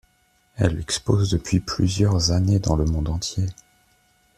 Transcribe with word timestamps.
Elle 0.55 0.79
expose 0.79 1.29
depuis 1.29 1.59
plusieurs 1.59 2.31
années 2.31 2.57
dans 2.57 2.75
le 2.75 2.85
monde 2.85 3.07
entier. 3.09 3.45